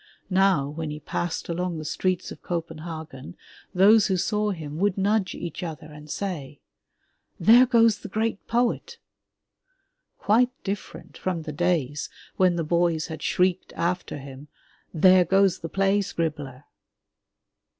[0.31, 3.35] Now, when he passed along the streets of Copenhagen,
[3.71, 6.59] those who saw him would nudge each other and say,
[7.39, 8.97] "There goes the great poet!"
[10.17, 14.47] Quite different from the days when the boys had shrieked after him,
[14.91, 16.63] 'There goes the play scribbler!